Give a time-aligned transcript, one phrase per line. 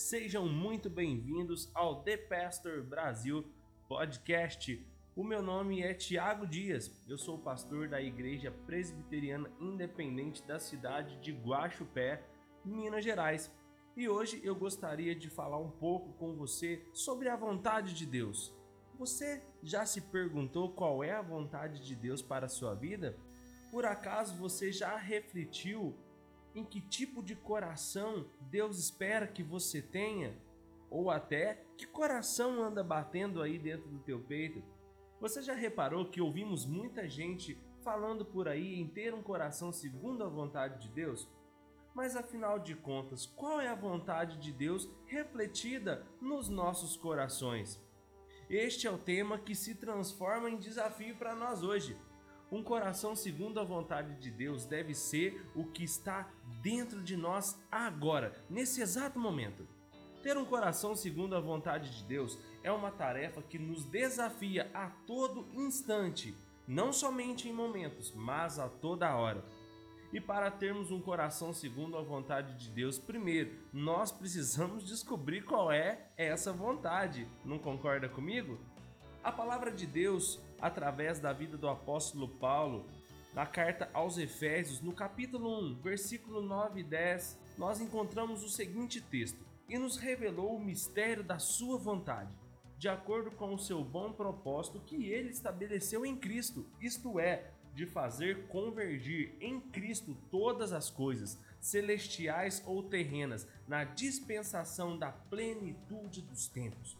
[0.00, 3.44] sejam muito bem-vindos ao The Pastor Brasil
[3.86, 4.82] Podcast.
[5.14, 11.20] O meu nome é Tiago Dias, eu sou pastor da Igreja Presbiteriana Independente da cidade
[11.20, 12.24] de Guaxupé,
[12.64, 13.54] Minas Gerais.
[13.94, 18.54] E hoje eu gostaria de falar um pouco com você sobre a vontade de Deus.
[18.98, 23.18] Você já se perguntou qual é a vontade de Deus para a sua vida?
[23.70, 25.94] Por acaso você já refletiu
[26.54, 30.36] em que tipo de coração Deus espera que você tenha?
[30.90, 34.62] Ou até que coração anda batendo aí dentro do teu peito?
[35.20, 40.24] Você já reparou que ouvimos muita gente falando por aí em ter um coração segundo
[40.24, 41.28] a vontade de Deus?
[41.94, 47.80] Mas afinal de contas, qual é a vontade de Deus refletida nos nossos corações?
[48.48, 51.96] Este é o tema que se transforma em desafio para nós hoje.
[52.50, 56.28] Um coração segundo a vontade de Deus deve ser o que está
[56.60, 59.66] dentro de nós agora, nesse exato momento.
[60.20, 64.90] Ter um coração segundo a vontade de Deus é uma tarefa que nos desafia a
[65.06, 69.44] todo instante, não somente em momentos, mas a toda hora.
[70.12, 75.70] E para termos um coração segundo a vontade de Deus, primeiro, nós precisamos descobrir qual
[75.70, 77.28] é essa vontade.
[77.44, 78.58] Não concorda comigo?
[79.22, 82.86] A palavra de Deus, através da vida do apóstolo Paulo,
[83.34, 89.00] na carta aos Efésios, no capítulo 1, versículo 9 e 10, nós encontramos o seguinte
[89.00, 92.34] texto: E nos revelou o mistério da Sua vontade,
[92.76, 97.86] de acordo com o seu bom propósito que ele estabeleceu em Cristo, isto é, de
[97.86, 106.48] fazer convergir em Cristo todas as coisas, celestiais ou terrenas, na dispensação da plenitude dos
[106.48, 106.98] tempos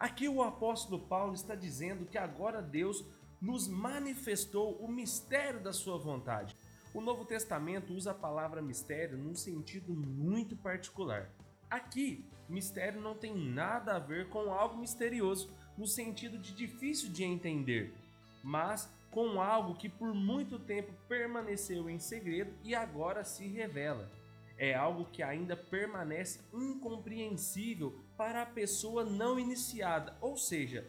[0.00, 3.04] Aqui o apóstolo Paulo está dizendo que agora Deus
[3.38, 6.56] nos manifestou o mistério da sua vontade.
[6.94, 11.30] O Novo Testamento usa a palavra mistério num sentido muito particular.
[11.68, 17.22] Aqui, mistério não tem nada a ver com algo misterioso, no sentido de difícil de
[17.22, 17.92] entender,
[18.42, 24.10] mas com algo que por muito tempo permaneceu em segredo e agora se revela
[24.60, 30.86] é algo que ainda permanece incompreensível para a pessoa não iniciada, ou seja,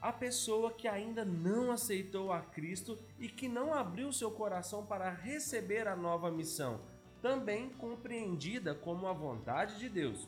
[0.00, 5.10] a pessoa que ainda não aceitou a Cristo e que não abriu seu coração para
[5.10, 6.80] receber a nova missão,
[7.20, 10.26] também compreendida como a vontade de Deus.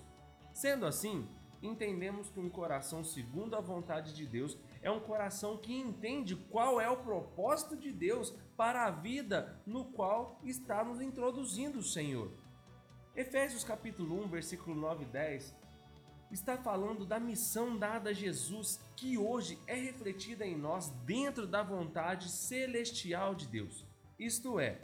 [0.53, 1.27] Sendo assim,
[1.63, 6.79] entendemos que um coração segundo a vontade de Deus é um coração que entende qual
[6.79, 12.31] é o propósito de Deus para a vida no qual está nos introduzindo o Senhor.
[13.15, 15.55] Efésios capítulo 1, versículo 9 e 10
[16.31, 21.63] está falando da missão dada a Jesus, que hoje é refletida em nós dentro da
[21.63, 23.87] vontade celestial de Deus.
[24.19, 24.81] Isto é,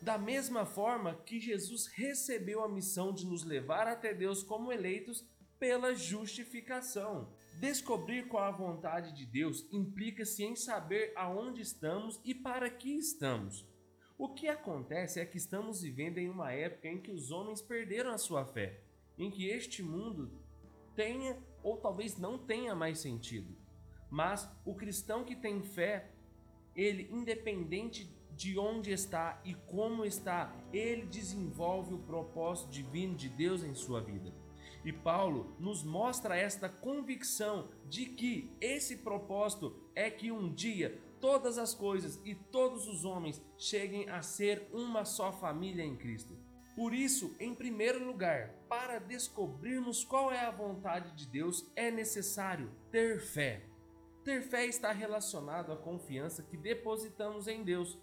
[0.00, 5.22] da mesma forma que Jesus recebeu a missão de nos levar até Deus como eleitos
[5.58, 7.30] pela justificação.
[7.60, 13.66] Descobrir qual a vontade de Deus implica-se em saber aonde estamos e para que estamos.
[14.18, 18.10] O que acontece é que estamos vivendo em uma época em que os homens perderam
[18.10, 18.80] a sua fé,
[19.16, 20.28] em que este mundo
[20.96, 23.56] tenha ou talvez não tenha mais sentido.
[24.10, 26.10] Mas o cristão que tem fé,
[26.74, 33.62] ele independente de onde está e como está, ele desenvolve o propósito divino de Deus
[33.62, 34.34] em sua vida.
[34.84, 41.58] E Paulo nos mostra esta convicção de que esse propósito é que um dia todas
[41.58, 46.36] as coisas e todos os homens cheguem a ser uma só família em Cristo.
[46.78, 52.70] Por isso, em primeiro lugar, para descobrirmos qual é a vontade de Deus, é necessário
[52.90, 53.64] ter fé.
[54.24, 57.98] Ter fé está relacionado à confiança que depositamos em Deus.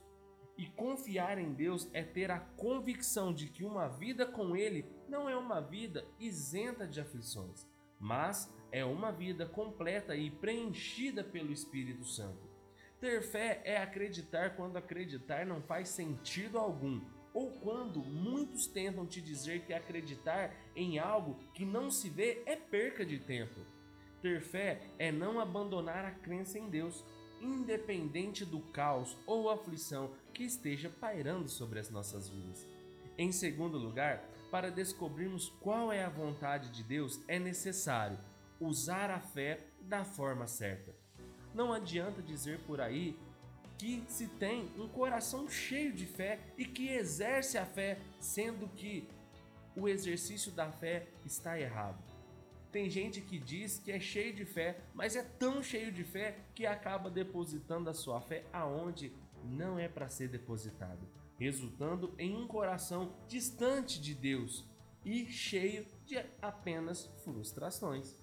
[0.58, 5.30] E confiar em Deus é ter a convicção de que uma vida com Ele não
[5.30, 7.66] é uma vida isenta de aflições,
[8.00, 12.55] mas é uma vida completa e preenchida pelo Espírito Santo.
[13.00, 17.02] Ter fé é acreditar quando acreditar não faz sentido algum,
[17.34, 22.56] ou quando muitos tentam te dizer que acreditar em algo que não se vê é
[22.56, 23.60] perca de tempo.
[24.22, 27.04] Ter fé é não abandonar a crença em Deus,
[27.42, 32.66] independente do caos ou aflição que esteja pairando sobre as nossas vidas.
[33.18, 38.18] Em segundo lugar, para descobrirmos qual é a vontade de Deus, é necessário
[38.60, 41.05] usar a fé da forma certa.
[41.56, 43.18] Não adianta dizer por aí
[43.78, 49.08] que se tem um coração cheio de fé e que exerce a fé, sendo que
[49.74, 52.04] o exercício da fé está errado.
[52.74, 56.36] Tem gente que diz que é cheio de fé, mas é tão cheio de fé
[56.54, 59.14] que acaba depositando a sua fé aonde
[59.46, 61.08] não é para ser depositado,
[61.40, 64.66] resultando em um coração distante de Deus.
[65.06, 68.16] e cheio de apenas frustrações.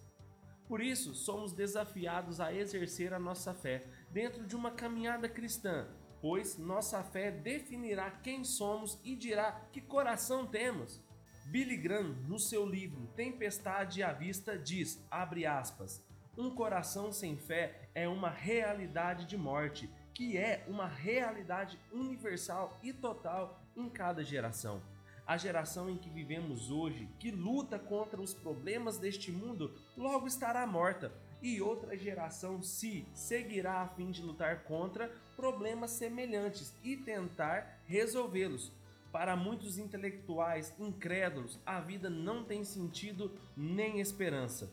[0.66, 5.86] Por isso, somos desafiados a exercer a nossa fé dentro de uma caminhada cristã,
[6.20, 11.00] pois nossa fé definirá quem somos e dirá que coração temos.
[11.46, 16.02] Billy Graham, no seu livro Tempestade à Vista, diz, aspas,
[16.36, 22.92] um coração sem fé é uma realidade de morte, que é uma realidade universal e
[22.92, 24.80] total em cada geração.
[25.26, 30.66] A geração em que vivemos hoje, que luta contra os problemas deste mundo, logo estará
[30.66, 37.82] morta, e outra geração se seguirá a fim de lutar contra problemas semelhantes e tentar
[37.86, 38.72] resolvê-los.
[39.10, 44.72] Para muitos intelectuais incrédulos, a vida não tem sentido nem esperança.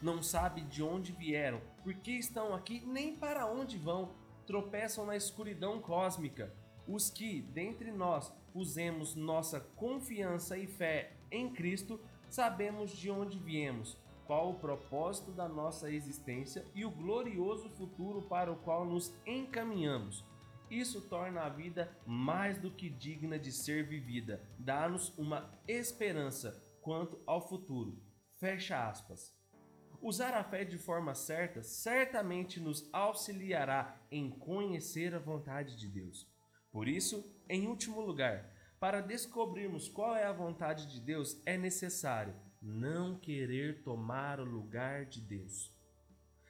[0.00, 4.14] Não sabe de onde vieram, por que estão aqui, nem para onde vão.
[4.46, 6.52] Tropeçam na escuridão cósmica.
[6.92, 13.96] Os que, dentre nós, pusemos nossa confiança e fé em Cristo, sabemos de onde viemos,
[14.26, 20.24] qual o propósito da nossa existência e o glorioso futuro para o qual nos encaminhamos.
[20.68, 27.20] Isso torna a vida mais do que digna de ser vivida, dá-nos uma esperança quanto
[27.24, 28.02] ao futuro.
[28.34, 29.32] Fecha aspas.
[30.02, 36.29] Usar a fé de forma certa certamente nos auxiliará em conhecer a vontade de Deus.
[36.70, 42.34] Por isso, em último lugar, para descobrirmos qual é a vontade de Deus, é necessário
[42.62, 45.70] não querer tomar o lugar de Deus.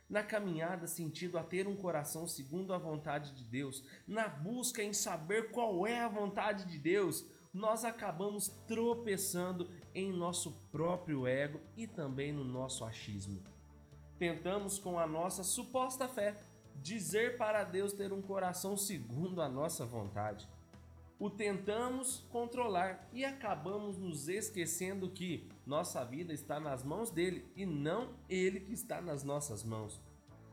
[0.08, 4.92] Na caminhada sentido a ter um coração segundo a vontade de Deus, na busca em
[4.92, 7.24] saber qual é a vontade de Deus,
[7.54, 13.42] nós acabamos tropeçando em nosso próprio ego e também no nosso achismo.
[14.18, 16.36] Tentamos com a nossa suposta fé
[16.82, 20.48] dizer para Deus ter um coração segundo a nossa vontade.
[21.18, 27.66] O tentamos controlar e acabamos nos esquecendo que nossa vida está nas mãos dele e
[27.66, 30.00] não ele que está nas nossas mãos.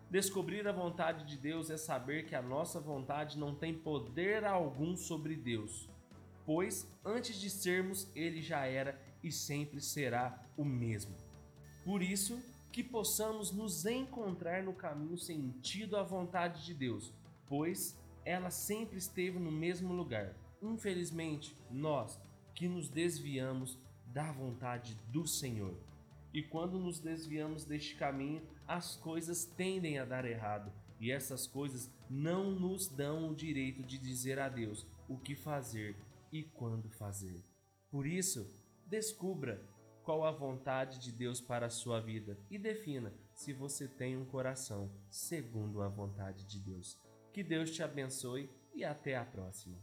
[0.09, 4.95] Descobrir a vontade de Deus é saber que a nossa vontade não tem poder algum
[4.97, 5.89] sobre Deus,
[6.45, 11.15] pois antes de sermos, ele já era e sempre será o mesmo.
[11.83, 12.41] Por isso,
[12.77, 17.11] que possamos nos encontrar no caminho sentido à vontade de Deus,
[17.47, 20.35] pois ela sempre esteve no mesmo lugar.
[20.61, 22.21] Infelizmente, nós
[22.53, 25.75] que nos desviamos da vontade do Senhor.
[26.31, 31.91] E quando nos desviamos deste caminho, as coisas tendem a dar errado, e essas coisas
[32.07, 35.95] não nos dão o direito de dizer a Deus o que fazer
[36.31, 37.43] e quando fazer.
[37.89, 38.47] Por isso,
[38.85, 39.67] descubra
[40.07, 44.23] qual a vontade de Deus para a sua vida e defina se você tem um
[44.23, 46.97] coração segundo a vontade de Deus.
[47.33, 49.77] Que Deus te abençoe e até a próxima.